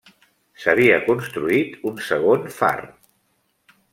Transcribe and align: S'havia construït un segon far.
S'havia 0.63 0.95
construït 1.09 1.77
un 1.91 2.01
segon 2.07 2.49
far. 2.57 2.75